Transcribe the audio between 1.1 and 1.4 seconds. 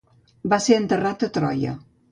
a